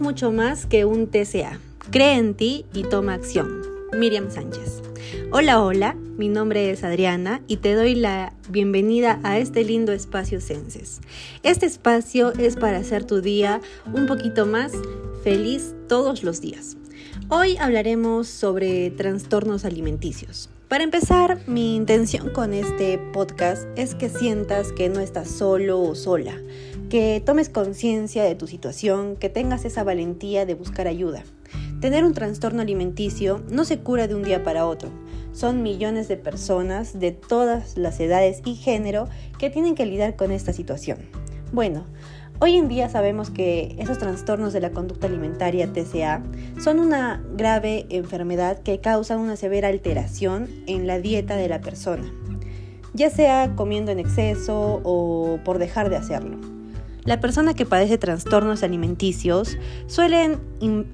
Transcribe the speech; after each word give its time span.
Mucho 0.00 0.32
más 0.32 0.66
que 0.66 0.84
un 0.84 1.06
TCA. 1.06 1.60
Cree 1.90 2.16
en 2.16 2.34
ti 2.34 2.66
y 2.74 2.82
toma 2.82 3.14
acción. 3.14 3.62
Miriam 3.92 4.30
Sánchez. 4.30 4.82
Hola, 5.30 5.62
hola, 5.62 5.94
mi 6.16 6.28
nombre 6.28 6.70
es 6.70 6.82
Adriana 6.82 7.42
y 7.46 7.58
te 7.58 7.74
doy 7.74 7.94
la 7.94 8.32
bienvenida 8.48 9.20
a 9.22 9.38
este 9.38 9.62
lindo 9.62 9.92
espacio 9.92 10.40
Senses. 10.40 11.00
Este 11.42 11.66
espacio 11.66 12.32
es 12.32 12.56
para 12.56 12.78
hacer 12.78 13.04
tu 13.04 13.20
día 13.20 13.60
un 13.92 14.06
poquito 14.06 14.46
más 14.46 14.72
feliz 15.22 15.74
todos 15.88 16.24
los 16.24 16.40
días. 16.40 16.76
Hoy 17.28 17.56
hablaremos 17.58 18.26
sobre 18.26 18.90
trastornos 18.90 19.64
alimenticios. 19.64 20.50
Para 20.68 20.82
empezar, 20.82 21.38
mi 21.46 21.76
intención 21.76 22.30
con 22.30 22.52
este 22.52 22.98
podcast 23.12 23.66
es 23.76 23.94
que 23.94 24.08
sientas 24.08 24.72
que 24.72 24.88
no 24.88 24.98
estás 24.98 25.30
solo 25.30 25.80
o 25.80 25.94
sola, 25.94 26.36
que 26.94 27.20
tomes 27.26 27.48
conciencia 27.48 28.22
de 28.22 28.36
tu 28.36 28.46
situación, 28.46 29.16
que 29.16 29.28
tengas 29.28 29.64
esa 29.64 29.82
valentía 29.82 30.46
de 30.46 30.54
buscar 30.54 30.86
ayuda. 30.86 31.24
Tener 31.80 32.04
un 32.04 32.14
trastorno 32.14 32.62
alimenticio 32.62 33.42
no 33.50 33.64
se 33.64 33.80
cura 33.80 34.06
de 34.06 34.14
un 34.14 34.22
día 34.22 34.44
para 34.44 34.64
otro. 34.64 34.90
Son 35.32 35.64
millones 35.64 36.06
de 36.06 36.16
personas 36.16 37.00
de 37.00 37.10
todas 37.10 37.76
las 37.76 37.98
edades 37.98 38.42
y 38.44 38.54
género 38.54 39.08
que 39.40 39.50
tienen 39.50 39.74
que 39.74 39.86
lidiar 39.86 40.14
con 40.14 40.30
esta 40.30 40.52
situación. 40.52 40.98
Bueno, 41.52 41.84
Hoy 42.40 42.56
en 42.56 42.68
día 42.68 42.88
sabemos 42.88 43.30
que 43.30 43.76
esos 43.78 43.98
trastornos 43.98 44.52
de 44.52 44.60
la 44.60 44.70
conducta 44.70 45.06
alimentaria 45.06 45.72
TCA 45.72 46.22
son 46.60 46.80
una 46.80 47.24
grave 47.36 47.86
enfermedad 47.90 48.58
que 48.58 48.80
causa 48.80 49.16
una 49.16 49.36
severa 49.36 49.68
alteración 49.68 50.48
en 50.66 50.88
la 50.88 50.98
dieta 50.98 51.36
de 51.36 51.48
la 51.48 51.60
persona, 51.60 52.12
ya 52.92 53.08
sea 53.08 53.54
comiendo 53.54 53.92
en 53.92 54.00
exceso 54.00 54.80
o 54.82 55.38
por 55.44 55.58
dejar 55.58 55.90
de 55.90 55.96
hacerlo. 55.96 56.53
La 57.04 57.20
persona 57.20 57.54
que 57.54 57.66
padece 57.66 57.98
trastornos 57.98 58.62
alimenticios 58.62 59.58
suelen 59.86 60.40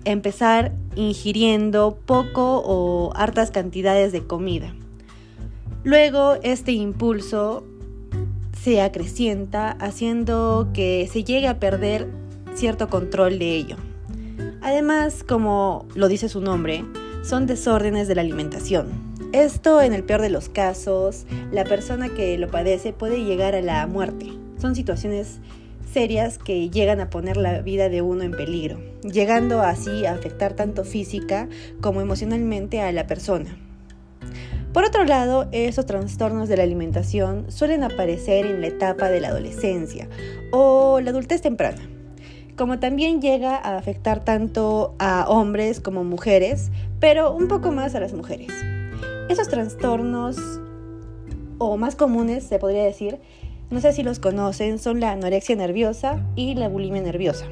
empezar 0.05 0.73
ingiriendo 0.97 1.99
poco 2.05 2.63
o 2.65 3.13
hartas 3.15 3.53
cantidades 3.53 4.11
de 4.11 4.27
comida. 4.27 4.75
Luego 5.85 6.37
este 6.43 6.73
impulso 6.73 7.65
se 8.61 8.83
acrecienta 8.83 9.71
haciendo 9.71 10.69
que 10.75 11.09
se 11.11 11.23
llegue 11.23 11.47
a 11.47 11.61
perder 11.61 12.09
cierto 12.55 12.89
control 12.89 13.39
de 13.39 13.55
ello. 13.55 13.77
Además, 14.63 15.25
como 15.27 15.87
lo 15.95 16.09
dice 16.09 16.29
su 16.29 16.41
nombre, 16.41 16.85
son 17.23 17.47
desórdenes 17.47 18.09
de 18.09 18.17
la 18.17 18.21
alimentación. 18.23 18.89
Esto, 19.33 19.81
en 19.81 19.93
el 19.93 20.03
peor 20.03 20.21
de 20.23 20.31
los 20.31 20.49
casos, 20.49 21.25
la 21.53 21.65
persona 21.65 22.09
que 22.09 22.37
lo 22.37 22.49
padece 22.49 22.93
puede 22.93 23.25
llegar 23.25 23.55
a 23.55 23.63
la 23.63 23.87
muerte. 23.87 24.33
Son 24.61 24.75
situaciones 24.75 25.39
serias 25.93 26.39
que 26.39 26.71
llegan 26.71 27.01
a 27.01 27.11
poner 27.11 27.37
la 27.37 27.61
vida 27.63 27.89
de 27.89 28.03
uno 28.03 28.23
en 28.23 28.33
peligro, 28.33 28.81
llegando 29.03 29.63
así 29.63 30.07
a 30.07 30.13
afectar 30.13 30.55
tanto 30.55 30.85
física 30.85 31.49
como 31.81 32.01
emocionalmente 32.01 32.81
a 32.81 32.93
la 32.93 33.07
persona. 33.07 33.57
Por 34.73 34.85
otro 34.85 35.05
lado, 35.05 35.49
esos 35.51 35.87
trastornos 35.87 36.49
de 36.49 36.57
la 36.57 36.63
alimentación 36.63 37.51
suelen 37.51 37.83
aparecer 37.83 38.47
en 38.47 38.61
la 38.61 38.69
etapa 38.69 39.09
de 39.09 39.21
la 39.21 39.29
adolescencia 39.29 40.09
o 40.53 41.01
la 41.01 41.11
adultez 41.11 41.43
temprana, 41.43 41.81
como 42.57 42.79
también 42.79 43.21
llega 43.21 43.57
a 43.57 43.77
afectar 43.77 44.25
tanto 44.25 44.95
a 45.01 45.29
hombres 45.29 45.81
como 45.81 46.05
mujeres, 46.05 46.71
pero 47.01 47.33
un 47.33 47.49
poco 47.49 47.73
más 47.73 47.97
a 47.97 48.01
las 48.01 48.13
mujeres. 48.13 48.53
Esos 49.29 49.49
trastornos, 49.49 50.37
o 51.59 51.77
más 51.77 51.97
comunes 51.97 52.45
se 52.45 52.59
podría 52.59 52.85
decir, 52.85 53.19
no 53.71 53.81
sé 53.81 53.93
si 53.93 54.03
los 54.03 54.19
conocen, 54.19 54.79
son 54.79 55.01
la 55.01 55.13
anorexia 55.13 55.57
nerviosa 55.57 56.25
y 56.37 56.55
la 56.55 56.69
bulimia 56.69 57.03
nerviosa. 57.03 57.47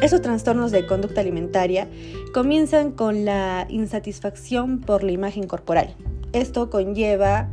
Esos 0.00 0.22
trastornos 0.22 0.72
de 0.72 0.86
conducta 0.86 1.20
alimentaria 1.20 1.88
comienzan 2.32 2.92
con 2.92 3.24
la 3.24 3.66
insatisfacción 3.68 4.80
por 4.80 5.04
la 5.04 5.12
imagen 5.12 5.46
corporal 5.46 5.94
esto 6.32 6.70
conlleva 6.70 7.48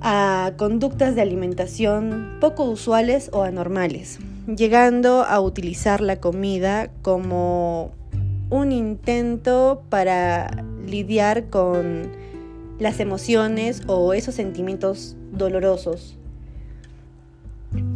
a 0.00 0.52
conductas 0.56 1.14
de 1.14 1.22
alimentación 1.22 2.38
poco 2.40 2.64
usuales 2.64 3.30
o 3.32 3.42
anormales, 3.42 4.18
llegando 4.46 5.22
a 5.22 5.40
utilizar 5.40 6.00
la 6.00 6.18
comida 6.18 6.90
como 7.02 7.92
un 8.50 8.72
intento 8.72 9.84
para 9.88 10.64
lidiar 10.86 11.50
con 11.50 12.10
las 12.80 12.98
emociones 12.98 13.82
o 13.86 14.12
esos 14.12 14.34
sentimientos 14.34 15.16
dolorosos. 15.30 16.18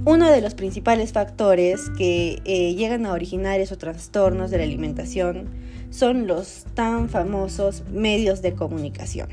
Uno 0.06 0.30
de 0.30 0.40
los 0.40 0.54
principales 0.54 1.12
factores 1.12 1.90
que 1.98 2.40
eh, 2.44 2.76
llegan 2.76 3.06
a 3.06 3.12
originar 3.12 3.58
esos 3.58 3.76
trastornos 3.78 4.52
de 4.52 4.58
la 4.58 4.62
alimentación 4.62 5.48
son 5.90 6.28
los 6.28 6.64
tan 6.74 7.08
famosos 7.08 7.82
medios 7.90 8.40
de 8.40 8.54
comunicación. 8.54 9.28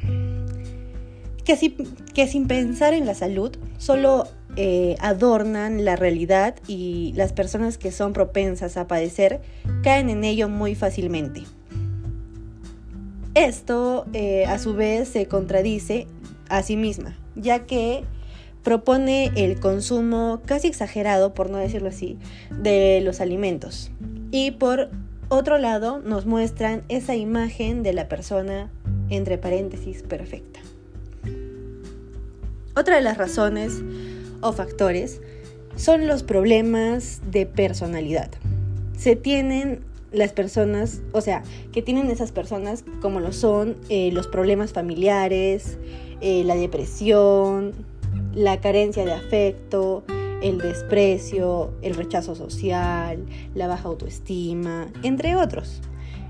Que, 1.45 2.25
sin 2.28 2.47
pensar 2.47 2.95
en 2.95 3.06
la 3.06 3.13
salud, 3.13 3.56
solo 3.78 4.28
eh, 4.56 4.95
adornan 5.00 5.85
la 5.85 5.95
realidad 5.95 6.56
y 6.67 7.13
las 7.16 7.33
personas 7.33 7.78
que 7.78 7.91
son 7.91 8.12
propensas 8.13 8.75
a 8.75 8.88
padecer 8.88 9.41
caen 9.83 10.09
en 10.09 10.23
ello 10.23 10.50
muy 10.50 10.73
fácilmente. 10.73 11.44
Esto 13.35 14.07
eh, 14.13 14.45
a 14.47 14.57
su 14.57 14.73
vez 14.73 15.07
se 15.07 15.28
contradice 15.28 16.07
a 16.50 16.63
sí 16.63 16.78
misma, 16.78 17.16
ya 17.35 17.67
que 17.67 18.06
propone 18.63 19.31
el 19.35 19.59
consumo 19.59 20.41
casi 20.46 20.68
exagerado, 20.68 21.34
por 21.34 21.50
no 21.50 21.57
decirlo 21.57 21.90
así, 21.90 22.18
de 22.50 23.01
los 23.03 23.19
alimentos. 23.19 23.91
Y 24.31 24.51
por 24.51 24.90
otro 25.29 25.57
lado, 25.57 26.00
nos 26.00 26.25
muestran 26.25 26.84
esa 26.90 27.16
imagen 27.16 27.84
de 27.84 27.94
la 27.94 28.07
persona, 28.07 28.72
entre 29.09 29.38
paréntesis, 29.38 30.03
perfecta. 30.03 30.59
Otra 32.75 32.96
de 32.96 33.01
las 33.01 33.18
razones 33.18 33.84
o 34.41 34.53
factores 34.53 35.22
son 35.75 36.07
los 36.07 36.24
problemas 36.24 37.22
de 37.30 37.45
personalidad. 37.45 38.31
Se 38.97 39.16
tienen 39.16 39.81
las 40.12 40.31
personas, 40.31 41.01
o 41.12 41.22
sea, 41.22 41.44
que 41.72 41.81
tienen 41.81 42.09
esas 42.09 42.31
personas 42.31 42.84
como 43.01 43.19
lo 43.19 43.34
son 43.34 43.75
eh, 43.90 44.12
los 44.12 44.28
problemas 44.28 44.72
familiares, 44.72 45.78
eh, 46.22 46.44
la 46.45 46.56
depresión, 46.56 47.74
la 48.34 48.59
carencia 48.59 49.06
de 49.06 49.13
afecto, 49.13 50.03
el 50.41 50.57
desprecio, 50.57 51.74
el 51.81 51.96
rechazo 51.96 52.35
social, 52.35 53.25
la 53.56 53.68
baja 53.68 53.88
autoestima, 53.88 54.91
entre 55.03 55.35
otros. 55.35 55.81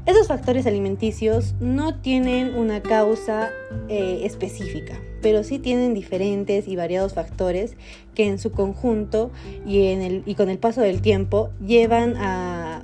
Esos 0.05 0.27
factores 0.27 0.67
alimenticios 0.67 1.55
no 1.61 1.95
tienen 1.95 2.55
una 2.55 2.81
causa 2.81 3.51
eh, 3.87 4.21
específica, 4.23 4.99
pero 5.21 5.43
sí 5.43 5.59
tienen 5.59 5.93
diferentes 5.93 6.67
y 6.67 6.75
variados 6.75 7.13
factores 7.13 7.77
que 8.13 8.27
en 8.27 8.37
su 8.37 8.51
conjunto 8.51 9.31
y, 9.65 10.35
con 10.35 10.49
el 10.49 10.57
paso 10.57 10.81
del 10.81 11.01
tiempo 11.01 11.51
llevan 11.65 12.17
a, 12.17 12.83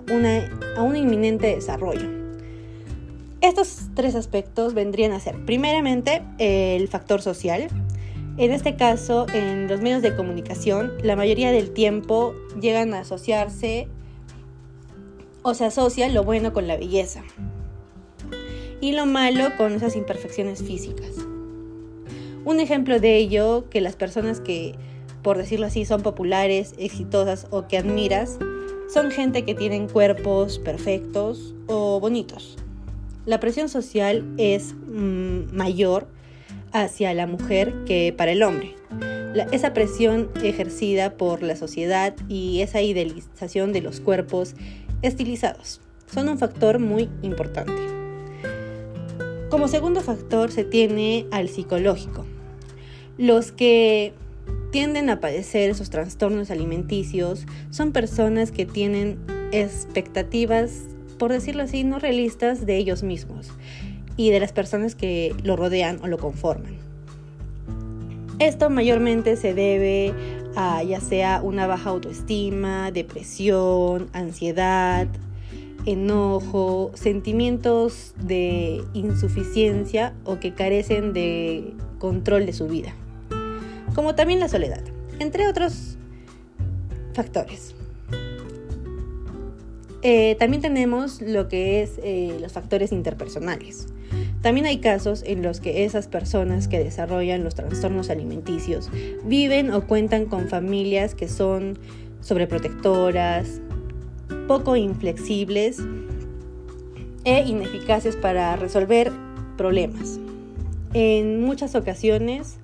a 0.78 0.82
un 0.82 0.96
inminente 0.96 1.54
desarrollo. 1.54 2.10
Estos 3.42 3.90
tres 3.96 4.16
aspectos 4.16 4.74
vendrían 4.74 5.12
a 5.12 5.20
ser, 5.20 5.46
primeramente, 5.46 6.24
el 6.40 6.88
factor 6.88 7.22
social, 7.22 7.68
en 8.40 8.54
este 8.54 8.78
caso, 8.78 9.26
en 9.34 9.68
los 9.68 9.82
medios 9.82 10.02
de 10.02 10.16
comunicación, 10.16 10.94
la 11.04 11.18
mayoría 11.18 11.52
del 11.52 11.72
tiempo 11.72 12.34
llegan 12.60 12.94
a 12.94 13.02
asociarse 13.02 13.90
o 15.42 15.54
se 15.54 15.66
asocia 15.66 16.08
lo 16.08 16.24
bueno 16.24 16.54
con 16.54 16.66
la 16.66 16.78
belleza 16.78 17.22
y 18.80 18.94
lo 18.94 19.06
malo 19.06 19.44
con 19.58 19.74
esas 19.74 19.98
imperfecciones 19.98 20.64
físicas. 20.64 21.10
Un 22.46 22.62
ejemplo 22.62 23.02
de 23.02 23.18
ello, 23.18 23.66
que 23.70 23.82
las 23.82 23.98
personas 23.98 24.40
que, 24.40 24.74
por 25.22 25.38
decirlo 25.38 25.66
así, 25.66 25.84
son 25.84 26.02
populares, 26.02 26.76
exitosas 26.78 27.46
o 27.50 27.68
que 27.68 27.78
admiras, 27.78 28.40
son 28.88 29.12
gente 29.12 29.44
que 29.44 29.54
tienen 29.54 29.90
cuerpos 29.90 30.60
perfectos 30.60 31.54
o 31.68 32.00
bonitos. 32.00 32.58
La 33.26 33.42
presión 33.42 33.68
social 33.68 34.26
es 34.38 34.74
mm, 34.88 35.54
mayor 35.54 36.08
hacia 36.72 37.14
la 37.14 37.28
mujer 37.28 37.74
que 37.86 38.14
para 38.16 38.32
el 38.32 38.44
hombre. 38.44 38.76
esa 39.52 39.74
presión 39.74 40.30
ejercida 40.44 41.14
por 41.14 41.44
la 41.44 41.56
sociedad 41.56 42.16
y 42.28 42.62
esa 42.62 42.82
idealización 42.82 43.74
de 43.74 43.82
los 43.82 44.00
cuerpos 44.00 44.56
estilizados 45.02 45.82
son 46.12 46.30
un 46.30 46.40
factor 46.40 46.80
muy 46.80 47.10
importante. 47.22 47.74
Como 49.50 49.68
segundo 49.68 50.02
factor 50.02 50.52
se 50.52 50.64
tiene 50.64 51.28
al 51.32 51.50
psicológico. 51.50 52.26
Los 53.18 53.52
que 53.52 54.14
tienden 54.72 55.10
a 55.10 55.20
padecer 55.20 55.70
esos 55.70 55.90
trastornos 55.90 56.52
alimenticios 56.52 57.46
son 57.70 57.92
personas 57.92 58.52
que 58.52 58.66
tienen 58.66 59.20
expectativas, 59.52 60.84
por 61.18 61.32
decirlo 61.32 61.64
así, 61.64 61.84
no 61.84 62.00
realistas 62.00 62.66
de 62.66 62.78
ellos 62.78 63.04
mismos 63.04 63.52
y 64.20 64.32
de 64.32 64.42
las 64.42 64.52
personas 64.52 64.96
que 64.96 65.34
lo 65.44 65.56
rodean 65.56 65.98
o 66.04 66.08
lo 66.08 66.18
conforman. 66.18 66.76
Esto 68.38 68.70
mayormente 68.70 69.38
se 69.38 69.54
debe 69.54 70.14
a 70.58 70.84
ya 70.84 71.00
sea 71.00 71.42
una 71.42 71.68
baja 71.68 71.92
autoestima, 71.92 72.92
depresión, 72.92 74.10
ansiedad, 74.12 75.08
enojo, 75.86 76.92
sentimientos 76.96 78.14
de 78.22 78.84
insuficiencia 78.94 80.14
o 80.26 80.38
que 80.38 80.54
carecen 80.54 81.14
de 81.14 81.74
control 81.98 82.46
de 82.46 82.52
su 82.52 82.68
vida, 82.68 82.94
como 83.96 84.16
también 84.16 84.42
la 84.42 84.50
soledad, 84.50 84.84
entre 85.20 85.48
otros 85.48 85.98
factores. 87.14 87.74
Eh, 90.02 90.36
también 90.40 90.62
tenemos 90.62 91.22
lo 91.22 91.50
que 91.50 91.82
es 91.82 92.00
eh, 92.04 92.38
los 92.40 92.54
factores 92.54 92.92
interpersonales. 92.92 93.88
También 94.42 94.66
hay 94.66 94.78
casos 94.78 95.24
en 95.26 95.44
los 95.44 95.60
que 95.60 95.84
esas 95.84 96.08
personas 96.08 96.70
que 96.70 96.80
desarrollan 96.80 97.44
los 97.44 97.56
trastornos 97.56 98.10
alimenticios 98.10 98.90
viven 99.26 99.72
o 99.72 99.86
cuentan 99.86 100.26
con 100.26 100.48
familias 100.48 101.14
que 101.14 101.28
son 101.28 101.78
sobreprotectoras, 102.22 103.60
poco 104.48 104.78
inflexibles 104.78 105.80
e 107.26 107.44
ineficaces 107.46 108.16
para 108.16 108.56
resolver 108.56 109.12
problemas. 109.58 110.20
En 110.94 111.44
muchas 111.44 111.76
ocasiones 111.76 112.58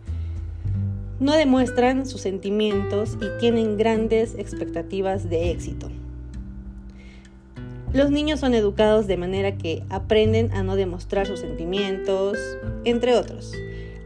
no 1.20 1.34
demuestran 1.34 2.06
sus 2.06 2.22
sentimientos 2.22 3.18
y 3.22 3.40
tienen 3.40 3.78
grandes 3.78 4.36
expectativas 4.36 5.30
de 5.30 5.52
éxito. 5.52 5.90
Los 7.96 8.12
niños 8.12 8.42
son 8.42 8.54
educados 8.54 9.08
de 9.08 9.16
manera 9.16 9.58
que 9.58 9.82
aprenden 9.90 10.52
a 10.52 10.64
no 10.64 10.76
demostrar 10.76 11.28
sus 11.28 11.40
sentimientos, 11.40 12.38
entre 12.84 13.16
otros. 13.16 13.54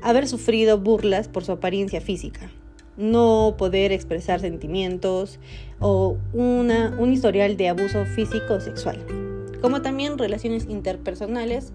Haber 0.03 0.27
sufrido 0.27 0.77
burlas 0.77 1.27
por 1.27 1.43
su 1.43 1.53
apariencia 1.53 1.99
física, 1.99 2.51
no 2.97 3.55
poder 3.57 3.91
expresar 3.91 4.41
sentimientos 4.41 5.39
o 5.79 6.17
una, 6.33 6.95
un 6.99 7.11
historial 7.11 7.57
de 7.57 7.69
abuso 7.69 8.05
físico 8.05 8.53
o 8.53 8.59
sexual, 8.59 9.03
como 9.59 9.81
también 9.81 10.19
relaciones 10.19 10.67
interpersonales 10.69 11.73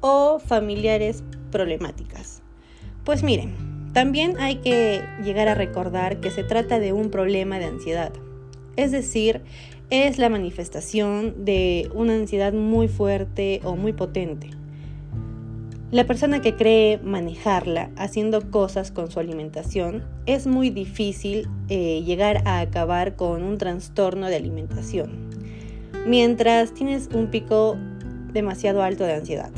o 0.00 0.40
familiares 0.40 1.22
problemáticas. 1.52 2.42
Pues 3.04 3.22
miren, 3.22 3.54
también 3.92 4.36
hay 4.40 4.56
que 4.56 5.04
llegar 5.22 5.46
a 5.46 5.54
recordar 5.54 6.18
que 6.18 6.32
se 6.32 6.42
trata 6.42 6.80
de 6.80 6.92
un 6.92 7.10
problema 7.10 7.60
de 7.60 7.66
ansiedad, 7.66 8.12
es 8.74 8.90
decir, 8.90 9.42
es 9.92 10.16
la 10.16 10.30
manifestación 10.30 11.44
de 11.44 11.90
una 11.94 12.14
ansiedad 12.14 12.54
muy 12.54 12.88
fuerte 12.88 13.60
o 13.62 13.76
muy 13.76 13.92
potente. 13.92 14.48
La 15.90 16.06
persona 16.06 16.40
que 16.40 16.56
cree 16.56 16.96
manejarla 16.96 17.90
haciendo 17.96 18.50
cosas 18.50 18.90
con 18.90 19.10
su 19.10 19.20
alimentación 19.20 20.02
es 20.24 20.46
muy 20.46 20.70
difícil 20.70 21.46
eh, 21.68 22.02
llegar 22.06 22.40
a 22.46 22.60
acabar 22.60 23.16
con 23.16 23.42
un 23.42 23.58
trastorno 23.58 24.28
de 24.28 24.36
alimentación, 24.36 25.28
mientras 26.06 26.72
tienes 26.72 27.10
un 27.12 27.26
pico 27.26 27.76
demasiado 28.32 28.82
alto 28.82 29.04
de 29.04 29.12
ansiedad. 29.12 29.50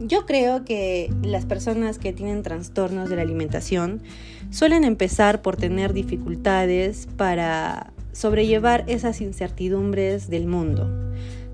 Yo 0.00 0.26
creo 0.26 0.66
que 0.66 1.10
las 1.22 1.46
personas 1.46 1.98
que 1.98 2.12
tienen 2.12 2.42
trastornos 2.42 3.08
de 3.08 3.16
la 3.16 3.22
alimentación 3.22 4.02
suelen 4.50 4.84
empezar 4.84 5.40
por 5.40 5.56
tener 5.56 5.94
dificultades 5.94 7.08
para 7.16 7.94
sobrellevar 8.12 8.84
esas 8.86 9.20
incertidumbres 9.20 10.28
del 10.28 10.46
mundo. 10.46 10.88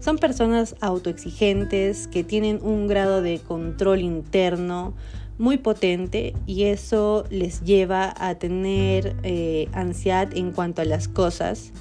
Son 0.01 0.19
personas 0.19 0.77
autoexigentes 0.81 2.09
que 2.09 2.25
tienen 2.25 2.61
un 2.63 2.87
grado 2.87 3.23
de 3.23 3.39
control 3.39 4.01
interno 4.01 4.95
muy 5.39 5.59
potente 5.59 6.35
y 6.47 6.65
eso 6.65 7.25
les 7.31 7.63
lleva 7.63 8.15
a 8.17 8.35
tener 8.37 9.17
eh, 9.23 9.69
ansiedad 9.73 10.29
en 10.37 10.53
cuanto 10.53 10.83
a 10.83 10.85
las 10.85 11.09
cosas. 11.09 11.73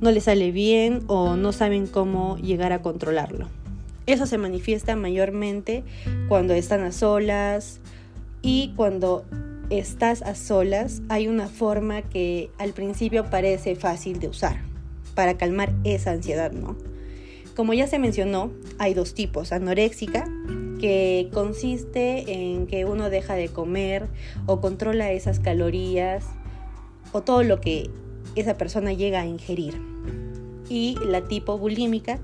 No 0.00 0.10
les 0.10 0.24
sale 0.24 0.52
bien 0.52 1.00
o 1.06 1.36
no 1.36 1.52
saben 1.52 1.86
cómo 1.86 2.36
llegar 2.38 2.72
a 2.72 2.82
controlarlo. 2.82 3.48
Eso 4.06 4.26
se 4.26 4.38
manifiesta 4.38 4.96
mayormente 4.96 5.82
cuando 6.28 6.54
están 6.54 6.82
a 6.82 6.92
solas 6.92 7.80
y 8.42 8.72
cuando 8.76 9.24
estás 9.70 10.22
a 10.22 10.34
solas, 10.34 11.02
hay 11.08 11.28
una 11.28 11.48
forma 11.48 12.02
que 12.02 12.50
al 12.58 12.72
principio 12.72 13.30
parece 13.30 13.76
fácil 13.76 14.18
de 14.20 14.28
usar 14.28 14.62
para 15.14 15.36
calmar 15.36 15.72
esa 15.84 16.12
ansiedad, 16.12 16.52
¿no? 16.52 16.76
Como 17.56 17.72
ya 17.72 17.86
se 17.86 17.98
mencionó, 17.98 18.50
hay 18.78 18.94
dos 18.94 19.14
tipos, 19.14 19.52
anoréxica, 19.52 20.28
que 20.80 21.30
consiste 21.32 22.32
en 22.32 22.66
que 22.66 22.84
uno 22.84 23.10
deja 23.10 23.34
de 23.34 23.48
comer 23.48 24.08
o 24.46 24.60
controla 24.60 25.12
esas 25.12 25.38
calorías 25.38 26.26
o 27.12 27.22
todo 27.22 27.42
lo 27.42 27.60
que 27.60 27.90
esa 28.34 28.58
persona 28.58 28.92
llega 28.92 29.20
a 29.20 29.26
ingerir. 29.26 29.80
Y 30.68 30.96
la 31.06 31.22
tipo 31.22 31.58
bulímica, 31.58 32.18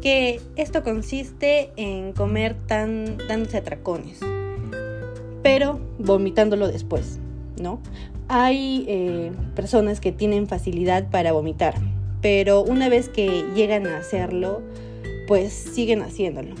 que 0.00 0.40
esto 0.54 0.84
consiste 0.84 1.72
en 1.76 2.12
comer 2.12 2.54
tan 2.66 3.16
dándose 3.26 3.56
atracones 3.56 4.20
pero 5.46 5.78
vomitándolo 6.00 6.66
después, 6.66 7.20
¿no? 7.62 7.80
Hay 8.26 8.84
eh, 8.88 9.30
personas 9.54 10.00
que 10.00 10.10
tienen 10.10 10.48
facilidad 10.48 11.08
para 11.08 11.30
vomitar, 11.30 11.74
pero 12.20 12.64
una 12.64 12.88
vez 12.88 13.08
que 13.08 13.44
llegan 13.54 13.86
a 13.86 13.98
hacerlo, 13.98 14.60
pues 15.28 15.52
siguen 15.52 16.02
haciéndolo. 16.02 16.56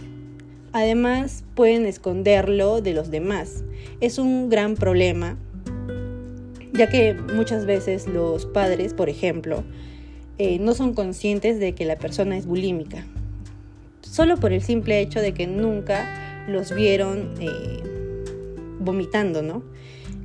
Además, 0.72 1.42
pueden 1.56 1.84
esconderlo 1.84 2.80
de 2.80 2.92
los 2.92 3.10
demás. 3.10 3.64
Es 4.00 4.20
un 4.20 4.50
gran 4.50 4.76
problema, 4.76 5.36
ya 6.72 6.88
que 6.88 7.12
muchas 7.12 7.66
veces 7.66 8.06
los 8.06 8.46
padres, 8.46 8.94
por 8.94 9.08
ejemplo, 9.08 9.64
eh, 10.38 10.60
no 10.60 10.74
son 10.74 10.94
conscientes 10.94 11.58
de 11.58 11.74
que 11.74 11.86
la 11.86 11.96
persona 11.96 12.36
es 12.36 12.46
bulímica, 12.46 13.04
solo 14.02 14.36
por 14.36 14.52
el 14.52 14.62
simple 14.62 15.00
hecho 15.00 15.20
de 15.20 15.34
que 15.34 15.48
nunca 15.48 16.46
los 16.46 16.72
vieron 16.72 17.34
eh, 17.40 17.95
vomitando, 18.86 19.42
¿no? 19.42 19.62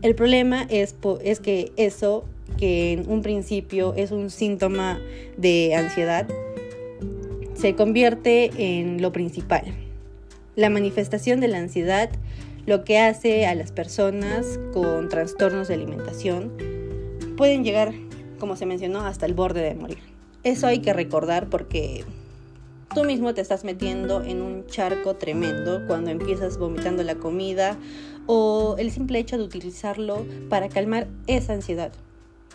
El 0.02 0.16
problema 0.16 0.66
es, 0.70 0.96
que 1.42 1.74
eso, 1.76 2.24
que 2.58 2.94
en 2.94 3.10
un 3.10 3.22
principio 3.22 3.94
es 3.96 4.12
un 4.12 4.30
síntoma 4.30 5.02
de 5.38 5.76
ansiedad, 5.76 6.28
se 7.54 7.76
convierte 7.76 8.80
en 8.80 9.02
lo 9.02 9.12
principal. 9.12 9.66
La 10.56 10.70
manifestación 10.70 11.42
de 11.42 11.50
la 11.50 11.58
ansiedad 11.58 12.10
lo 12.66 12.84
que 12.84 13.00
hace 13.00 13.46
a 13.46 13.56
las 13.56 13.72
personas 13.72 14.60
con 14.74 15.10
trastornos 15.10 15.68
de 15.68 15.74
alimentación 15.74 16.52
pueden 17.36 17.64
llegar, 17.64 17.94
como 18.40 18.56
se 18.56 18.66
mencionó, 18.66 19.02
hasta 19.02 19.26
el 19.26 19.34
borde 19.34 19.62
de 19.62 19.76
morir. 19.76 20.00
Eso 20.44 20.68
hay 20.68 20.80
que 20.80 20.94
recordar 20.94 21.50
porque 21.50 22.04
tú 22.94 23.06
mismo 23.06 23.34
te 23.34 23.42
estás 23.42 23.64
metiendo 23.64 24.22
en 24.22 24.42
un 24.42 24.66
charco 24.68 25.16
tremendo 25.16 25.86
cuando 25.88 26.12
empiezas 26.12 26.58
vomitando 26.58 27.04
la 27.04 27.16
comida 27.16 27.78
o 28.28 28.76
el 28.78 28.92
simple 28.92 29.20
hecho 29.20 29.38
de 29.38 29.44
utilizarlo 29.44 30.26
para 30.50 30.70
calmar 30.70 31.08
esa 31.28 31.54
ansiedad. 31.54 31.92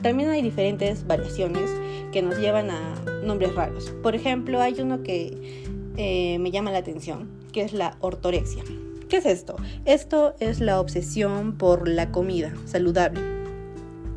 También 0.03 0.29
hay 0.29 0.43
diferentes 0.43 1.07
variaciones 1.07 1.71
que 2.13 2.21
nos 2.21 2.39
llevan 2.39 2.71
a 2.71 2.95
nombres 3.25 3.55
raros. 3.55 3.93
Por 4.03 4.15
ejemplo, 4.15 4.61
hay 4.61 4.81
uno 4.81 5.03
que 5.03 5.65
eh, 5.97 6.39
me 6.39 6.51
llama 6.51 6.71
la 6.71 6.79
atención, 6.79 7.29
que 7.53 7.63
es 7.63 7.73
la 7.73 7.97
ortorexia. 8.01 8.63
¿Qué 9.09 9.19
es 9.19 9.27
esto? 9.27 9.57
Esto 9.87 10.35
es 10.41 10.61
la 10.61 10.81
obsesión 10.81 11.57
por 11.57 11.89
la 11.89 12.11
comida 12.11 12.53
saludable. 12.67 13.21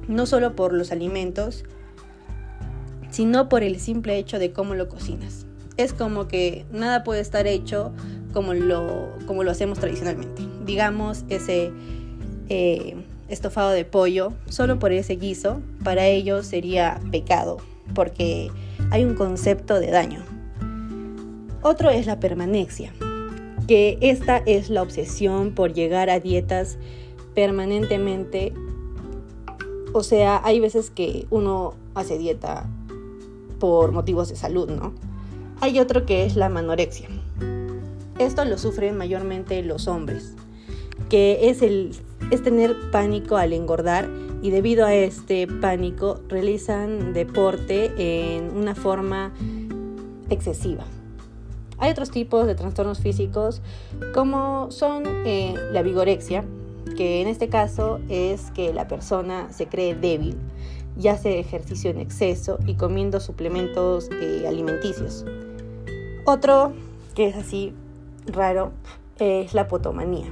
No 0.08 0.26
solo 0.26 0.56
por 0.56 0.74
los 0.74 0.92
alimentos, 0.92 1.64
sino 3.10 3.48
por 3.48 3.64
el 3.64 3.80
simple 3.80 4.18
hecho 4.18 4.38
de 4.38 4.52
cómo 4.52 4.76
lo 4.76 4.90
cocinas 4.90 5.46
es 5.84 5.94
como 5.94 6.28
que 6.28 6.66
nada 6.72 7.04
puede 7.04 7.22
estar 7.22 7.48
hecho 7.48 7.92
como 8.34 8.54
lo, 8.54 9.10
como 9.26 9.44
lo 9.44 9.52
hacemos 9.52 9.80
tradicionalmente. 9.80 10.44
Digamos, 10.66 11.24
ese 11.30 11.72
eh, 12.50 12.96
estofado 13.30 13.72
de 13.72 13.86
pollo, 13.86 14.34
solo 14.50 14.78
por 14.78 14.92
ese 14.92 15.16
guiso, 15.16 15.62
para 15.84 16.06
ellos 16.08 16.46
sería 16.46 17.00
pecado, 17.12 17.58
porque 17.96 18.52
hay 18.92 19.06
un 19.06 19.16
concepto 19.16 19.80
de 19.80 19.90
daño. 19.92 20.24
Otro 21.62 21.90
es 21.90 22.06
la 22.06 22.20
permanencia, 22.20 22.92
que 23.68 23.98
esta 24.02 24.38
es 24.38 24.70
la 24.70 24.82
obsesión 24.82 25.54
por 25.54 25.74
llegar 25.74 26.10
a 26.10 26.20
dietas 26.20 26.78
permanentemente. 27.36 28.54
O 29.94 30.04
sea, 30.04 30.42
hay 30.44 30.60
veces 30.60 30.90
que 30.90 31.26
uno 31.30 31.74
hace 31.96 32.18
dieta 32.18 32.68
por 33.60 33.92
motivos 33.92 34.30
de 34.30 34.36
salud, 34.36 34.70
¿no? 34.70 34.94
Hay 35.62 35.78
otro 35.80 36.06
que 36.06 36.26
es 36.26 36.38
la 36.38 36.48
manorexia. 36.48 37.10
Esto 38.18 38.46
lo 38.46 38.58
sufren 38.58 38.96
mayormente 38.98 39.62
los 39.62 39.90
hombres, 39.90 40.34
que 41.10 41.50
es, 41.50 41.62
el, 41.62 41.92
es 42.32 42.42
tener 42.42 42.78
pánico 42.92 43.36
al 43.36 43.52
engordar 43.52 44.10
y 44.42 44.52
debido 44.52 44.86
a 44.86 44.94
este 44.94 45.48
pánico 45.48 46.22
realizan 46.30 47.12
deporte 47.12 47.92
en 47.98 48.52
una 48.56 48.74
forma 48.74 49.34
excesiva. 50.30 50.86
Hay 51.78 51.92
otros 51.92 52.10
tipos 52.10 52.48
de 52.48 52.56
trastornos 52.56 53.00
físicos 53.00 53.62
como 54.14 54.72
son 54.72 55.04
eh, 55.26 55.56
la 55.74 55.82
vigorexia, 55.82 56.46
que 56.96 57.22
en 57.22 57.28
este 57.28 57.50
caso 57.50 58.00
es 58.08 58.52
que 58.52 58.74
la 58.74 58.88
persona 58.88 59.52
se 59.52 59.68
cree 59.68 59.94
débil 59.94 60.38
y 60.98 61.10
hace 61.10 61.40
ejercicio 61.40 61.92
en 61.92 62.00
exceso 62.00 62.60
y 62.66 62.76
comiendo 62.76 63.20
suplementos 63.20 64.10
eh, 64.22 64.46
alimenticios. 64.48 65.26
Otro 66.32 66.74
que 67.16 67.28
es 67.28 67.36
así 67.36 67.74
raro 68.28 68.72
es 69.18 69.56
la 69.56 69.68
potomanía. 69.68 70.28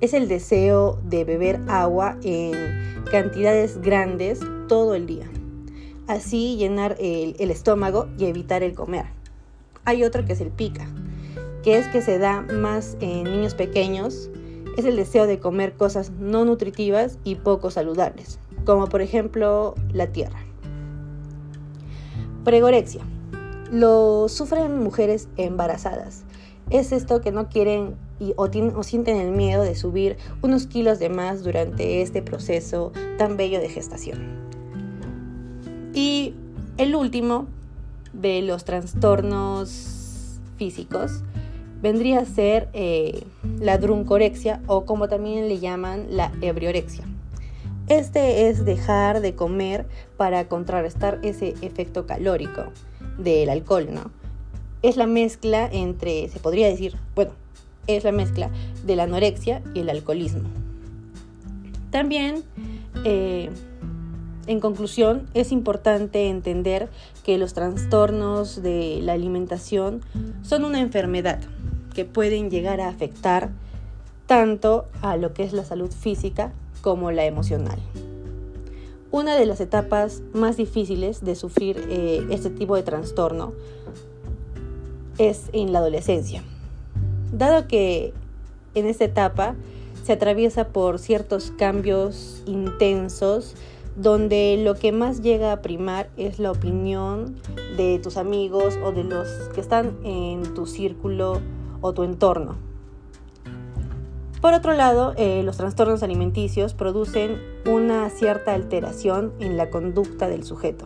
Es 0.00 0.14
el 0.14 0.26
deseo 0.26 0.98
de 1.04 1.26
beber 1.26 1.60
agua 1.68 2.16
en 2.22 2.54
cantidades 3.10 3.78
grandes 3.82 4.40
todo 4.66 4.94
el 4.94 5.06
día. 5.06 5.26
Así 6.06 6.56
llenar 6.56 6.96
el, 6.98 7.50
estómago 7.50 8.08
y 8.16 8.24
evitar 8.24 8.62
el 8.62 8.72
comer. 8.72 9.04
Hay 9.84 10.02
otro 10.02 10.24
que 10.24 10.32
es 10.32 10.40
el 10.40 10.48
pica, 10.48 10.88
que 11.62 11.76
es 11.76 11.86
que 11.88 12.00
se 12.00 12.18
da 12.18 12.40
más 12.40 12.96
en 13.02 13.24
niños 13.24 13.54
pequeños. 13.54 14.30
Es 14.78 14.86
el 14.86 14.96
deseo 14.96 15.26
de 15.26 15.40
comer 15.40 15.74
cosas 15.74 16.10
no 16.12 16.46
nutritivas 16.46 17.18
y 17.22 17.34
poco 17.34 17.70
saludables, 17.70 18.38
como 18.64 18.86
por 18.86 19.02
ejemplo 19.02 19.74
la 19.92 20.06
tierra. 20.06 20.38
Pregorexia. 22.44 23.04
Lo 23.70 24.28
sufren 24.28 24.82
mujeres 24.82 25.28
embarazadas. 25.36 26.24
Es 26.70 26.92
esto 26.92 27.20
que 27.20 27.32
no 27.32 27.48
quieren 27.48 27.96
o, 28.36 28.82
sienten 28.82 29.16
el 29.18 29.32
miedo 29.32 29.62
de 29.62 29.74
subir 29.74 30.16
unos 30.42 30.66
kilos 30.66 30.98
de 30.98 31.08
más 31.08 31.42
durante 31.42 32.00
este 32.02 32.22
proceso 32.22 32.92
tan 33.18 33.36
bello 33.36 33.60
de 33.60 33.68
gestación. 33.68 34.18
Y 35.92 36.34
el 36.78 36.94
último 36.94 37.46
de 38.12 38.42
los 38.42 38.64
trastornos 38.64 40.40
físicos 40.56 41.22
vendría 41.82 42.20
a 42.20 42.24
ser 42.24 42.68
eh, 42.72 43.24
la 43.60 43.78
druncorexia 43.78 44.62
o 44.66 44.86
como 44.86 45.08
también 45.08 45.48
le 45.48 45.58
llaman 45.58 46.06
la 46.10 46.32
ebriorexia. 46.40 47.04
Este 47.88 48.48
es 48.48 48.64
dejar 48.64 49.20
de 49.20 49.34
comer 49.34 49.86
para 50.16 50.48
contrarrestar 50.48 51.18
ese 51.22 51.54
efecto 51.60 52.06
calórico 52.06 52.62
del 53.18 53.48
alcohol, 53.50 53.88
¿no? 53.92 54.10
Es 54.82 54.96
la 54.96 55.06
mezcla 55.06 55.68
entre, 55.70 56.28
se 56.28 56.40
podría 56.40 56.68
decir, 56.68 56.96
bueno, 57.14 57.32
es 57.86 58.04
la 58.04 58.12
mezcla 58.12 58.50
de 58.84 58.96
la 58.96 59.04
anorexia 59.04 59.62
y 59.74 59.80
el 59.80 59.90
alcoholismo. 59.90 60.48
También, 61.90 62.42
eh, 63.04 63.50
en 64.46 64.60
conclusión, 64.60 65.26
es 65.32 65.52
importante 65.52 66.28
entender 66.28 66.88
que 67.22 67.38
los 67.38 67.54
trastornos 67.54 68.62
de 68.62 69.00
la 69.02 69.12
alimentación 69.12 70.02
son 70.42 70.64
una 70.64 70.80
enfermedad 70.80 71.40
que 71.94 72.04
pueden 72.04 72.50
llegar 72.50 72.80
a 72.80 72.88
afectar 72.88 73.50
tanto 74.26 74.86
a 75.02 75.16
lo 75.16 75.32
que 75.32 75.44
es 75.44 75.52
la 75.52 75.64
salud 75.64 75.90
física 75.90 76.52
como 76.82 77.10
la 77.10 77.24
emocional. 77.24 77.78
Una 79.14 79.36
de 79.36 79.46
las 79.46 79.60
etapas 79.60 80.22
más 80.32 80.56
difíciles 80.56 81.24
de 81.24 81.36
sufrir 81.36 81.86
eh, 81.88 82.26
este 82.30 82.50
tipo 82.50 82.74
de 82.74 82.82
trastorno 82.82 83.52
es 85.18 85.50
en 85.52 85.72
la 85.72 85.78
adolescencia. 85.78 86.42
Dado 87.30 87.68
que 87.68 88.12
en 88.74 88.86
esta 88.86 89.04
etapa 89.04 89.54
se 90.02 90.14
atraviesa 90.14 90.66
por 90.66 90.98
ciertos 90.98 91.52
cambios 91.56 92.42
intensos, 92.46 93.54
donde 93.94 94.60
lo 94.64 94.74
que 94.74 94.90
más 94.90 95.22
llega 95.22 95.52
a 95.52 95.62
primar 95.62 96.10
es 96.16 96.40
la 96.40 96.50
opinión 96.50 97.36
de 97.76 98.00
tus 98.00 98.16
amigos 98.16 98.76
o 98.84 98.90
de 98.90 99.04
los 99.04 99.28
que 99.54 99.60
están 99.60 99.96
en 100.02 100.54
tu 100.54 100.66
círculo 100.66 101.40
o 101.82 101.92
tu 101.92 102.02
entorno. 102.02 102.73
Por 104.44 104.52
otro 104.52 104.74
lado, 104.74 105.14
eh, 105.16 105.42
los 105.42 105.56
trastornos 105.56 106.02
alimenticios 106.02 106.74
producen 106.74 107.40
una 107.66 108.10
cierta 108.10 108.52
alteración 108.52 109.32
en 109.40 109.56
la 109.56 109.70
conducta 109.70 110.28
del 110.28 110.44
sujeto. 110.44 110.84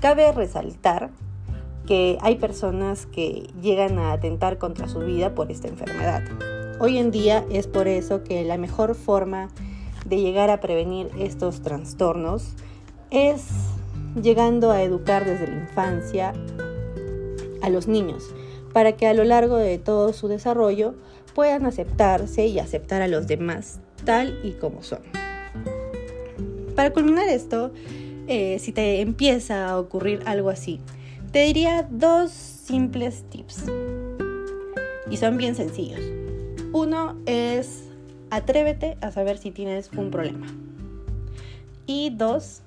Cabe 0.00 0.32
resaltar 0.32 1.10
que 1.86 2.18
hay 2.20 2.34
personas 2.34 3.06
que 3.06 3.48
llegan 3.62 4.00
a 4.00 4.10
atentar 4.10 4.58
contra 4.58 4.88
su 4.88 4.98
vida 4.98 5.36
por 5.36 5.52
esta 5.52 5.68
enfermedad. 5.68 6.24
Hoy 6.80 6.98
en 6.98 7.12
día 7.12 7.44
es 7.48 7.68
por 7.68 7.86
eso 7.86 8.24
que 8.24 8.42
la 8.42 8.58
mejor 8.58 8.96
forma 8.96 9.50
de 10.04 10.20
llegar 10.20 10.50
a 10.50 10.58
prevenir 10.58 11.12
estos 11.16 11.60
trastornos 11.60 12.56
es 13.12 13.46
llegando 14.20 14.72
a 14.72 14.82
educar 14.82 15.24
desde 15.24 15.46
la 15.46 15.60
infancia 15.60 16.32
a 17.62 17.70
los 17.70 17.86
niños 17.86 18.34
para 18.72 18.92
que 18.92 19.06
a 19.06 19.14
lo 19.14 19.24
largo 19.24 19.56
de 19.56 19.78
todo 19.78 20.12
su 20.12 20.28
desarrollo 20.28 20.94
puedan 21.34 21.66
aceptarse 21.66 22.46
y 22.46 22.58
aceptar 22.58 23.02
a 23.02 23.08
los 23.08 23.26
demás 23.26 23.80
tal 24.04 24.38
y 24.42 24.52
como 24.52 24.82
son. 24.82 25.00
Para 26.74 26.92
culminar 26.92 27.28
esto, 27.28 27.72
eh, 28.26 28.58
si 28.58 28.72
te 28.72 29.00
empieza 29.00 29.68
a 29.68 29.78
ocurrir 29.78 30.22
algo 30.26 30.50
así, 30.50 30.80
te 31.32 31.40
diría 31.40 31.86
dos 31.90 32.30
simples 32.30 33.24
tips. 33.30 33.64
Y 35.10 35.16
son 35.16 35.36
bien 35.38 35.54
sencillos. 35.54 36.00
Uno 36.72 37.16
es 37.26 37.84
atrévete 38.30 38.96
a 39.00 39.10
saber 39.10 39.38
si 39.38 39.50
tienes 39.50 39.90
un 39.96 40.10
problema. 40.10 40.46
Y 41.86 42.10
dos, 42.10 42.62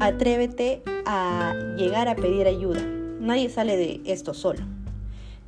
atrévete 0.00 0.82
a 1.04 1.54
llegar 1.76 2.08
a 2.08 2.16
pedir 2.16 2.46
ayuda. 2.46 2.80
Nadie 3.20 3.50
sale 3.50 3.76
de 3.76 4.00
esto 4.06 4.32
solo 4.32 4.77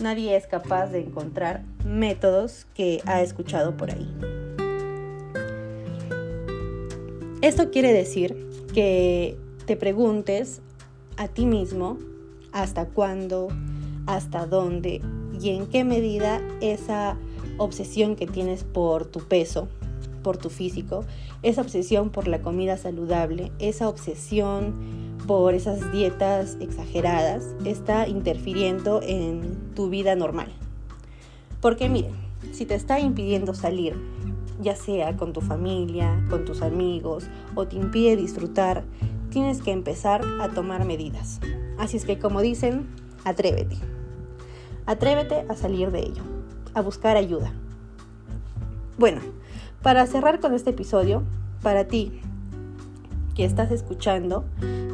nadie 0.00 0.36
es 0.36 0.46
capaz 0.46 0.88
de 0.88 1.00
encontrar 1.00 1.62
métodos 1.84 2.66
que 2.74 3.00
ha 3.06 3.22
escuchado 3.22 3.76
por 3.76 3.90
ahí. 3.90 4.08
Esto 7.42 7.70
quiere 7.70 7.92
decir 7.92 8.36
que 8.74 9.36
te 9.66 9.76
preguntes 9.76 10.60
a 11.16 11.28
ti 11.28 11.46
mismo 11.46 11.98
hasta 12.52 12.86
cuándo, 12.86 13.48
hasta 14.06 14.46
dónde 14.46 15.00
y 15.40 15.50
en 15.50 15.66
qué 15.66 15.84
medida 15.84 16.40
esa 16.60 17.16
obsesión 17.56 18.16
que 18.16 18.26
tienes 18.26 18.64
por 18.64 19.06
tu 19.06 19.20
peso, 19.20 19.68
por 20.22 20.36
tu 20.36 20.50
físico, 20.50 21.04
esa 21.42 21.62
obsesión 21.62 22.10
por 22.10 22.28
la 22.28 22.42
comida 22.42 22.76
saludable, 22.76 23.52
esa 23.58 23.88
obsesión 23.88 24.74
por 25.30 25.54
esas 25.54 25.92
dietas 25.92 26.56
exageradas 26.58 27.54
está 27.64 28.08
interfiriendo 28.08 29.00
en 29.00 29.72
tu 29.76 29.88
vida 29.88 30.16
normal. 30.16 30.48
Porque 31.60 31.88
miren, 31.88 32.14
si 32.50 32.66
te 32.66 32.74
está 32.74 32.98
impidiendo 32.98 33.54
salir, 33.54 33.94
ya 34.60 34.74
sea 34.74 35.16
con 35.16 35.32
tu 35.32 35.40
familia, 35.40 36.20
con 36.30 36.44
tus 36.44 36.62
amigos, 36.62 37.28
o 37.54 37.64
te 37.68 37.76
impide 37.76 38.16
disfrutar, 38.16 38.82
tienes 39.30 39.62
que 39.62 39.70
empezar 39.70 40.22
a 40.40 40.48
tomar 40.48 40.84
medidas. 40.84 41.38
Así 41.78 41.96
es 41.96 42.04
que 42.04 42.18
como 42.18 42.40
dicen, 42.40 42.88
atrévete. 43.22 43.76
Atrévete 44.86 45.46
a 45.48 45.54
salir 45.54 45.92
de 45.92 46.00
ello, 46.00 46.24
a 46.74 46.80
buscar 46.80 47.16
ayuda. 47.16 47.52
Bueno, 48.98 49.20
para 49.80 50.04
cerrar 50.08 50.40
con 50.40 50.54
este 50.54 50.70
episodio, 50.70 51.22
para 51.62 51.86
ti 51.86 52.20
que 53.34 53.44
estás 53.44 53.70
escuchando, 53.70 54.44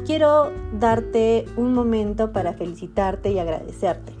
quiero 0.05 0.51
darte 0.79 1.45
un 1.55 1.73
momento 1.73 2.31
para 2.31 2.53
felicitarte 2.53 3.31
y 3.31 3.39
agradecerte 3.39 4.13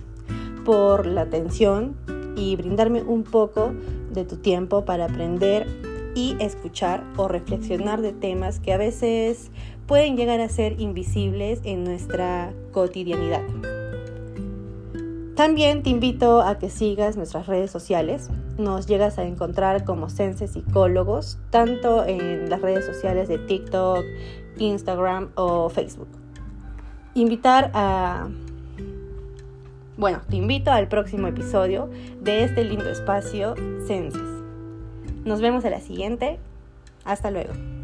por 0.65 1.05
la 1.05 1.21
atención 1.21 1.95
y 2.35 2.55
brindarme 2.55 3.01
un 3.01 3.23
poco 3.23 3.73
de 4.11 4.25
tu 4.25 4.37
tiempo 4.37 4.85
para 4.85 5.05
aprender 5.05 5.67
y 6.13 6.35
escuchar 6.39 7.03
o 7.15 7.27
reflexionar 7.27 8.01
de 8.01 8.11
temas 8.11 8.59
que 8.59 8.73
a 8.73 8.77
veces 8.77 9.51
pueden 9.85 10.17
llegar 10.17 10.41
a 10.41 10.49
ser 10.49 10.79
invisibles 10.81 11.61
en 11.63 11.83
nuestra 11.83 12.53
cotidianidad. 12.71 13.43
También 15.35 15.83
te 15.83 15.91
invito 15.91 16.41
a 16.41 16.57
que 16.57 16.71
sigas 16.71 17.15
nuestras 17.15 17.45
redes 17.45 17.69
sociales. 17.69 18.29
Nos 18.57 18.87
llegas 18.87 19.19
a 19.19 19.23
encontrar 19.23 19.85
como 19.85 20.09
Sense 20.09 20.47
Psicólogos, 20.47 21.37
tanto 21.51 22.03
en 22.05 22.49
las 22.49 22.61
redes 22.61 22.85
sociales 22.85 23.27
de 23.27 23.37
TikTok, 23.37 24.03
Instagram 24.57 25.29
o 25.35 25.69
Facebook. 25.69 26.09
Invitar 27.13 27.71
a... 27.73 28.27
Bueno, 29.97 30.21
te 30.29 30.35
invito 30.35 30.71
al 30.71 30.87
próximo 30.87 31.27
episodio 31.27 31.89
de 32.21 32.43
este 32.43 32.63
lindo 32.63 32.89
espacio 32.89 33.55
Senses. 33.85 34.21
Nos 35.23 35.41
vemos 35.41 35.65
en 35.65 35.71
la 35.71 35.81
siguiente. 35.81 36.39
Hasta 37.03 37.31
luego. 37.31 37.76